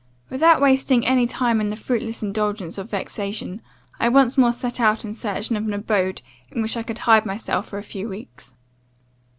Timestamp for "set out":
4.51-5.05